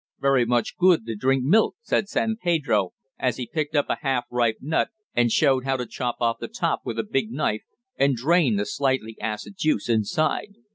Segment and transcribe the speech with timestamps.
[0.19, 4.25] "Very much good to drink milk," said San Pedro, as he picked up a half
[4.31, 7.61] ripe nut, and showed how to chop off the top with a big knife
[7.97, 10.55] and drain the slightly acid juice inside.